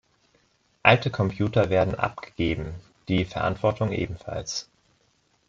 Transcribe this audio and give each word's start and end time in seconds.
Alte 0.81 1.11
Computer 1.11 1.69
werden 1.69 1.93
abgegeben, 1.93 2.73
die 3.07 3.23
Verantwortung 3.23 3.91
ebenfalls. 3.91 4.67